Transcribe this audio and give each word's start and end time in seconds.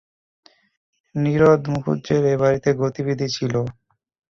নীরদ 1.15 1.61
মুখুজ্জের 1.71 2.23
এ 2.25 2.35
বাড়িতে 2.41 2.69
গতিবিধি 2.81 3.27
ছিল। 3.35 3.53